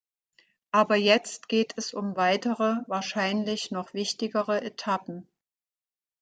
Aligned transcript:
Aber 0.71 0.95
jetzt 0.95 1.47
geht 1.47 1.73
es 1.77 1.93
um 1.93 2.15
weitere, 2.15 2.77
wahrscheinlich 2.87 3.69
noch 3.69 3.93
wichtigere 3.93 4.59
Etappen. 4.63 5.27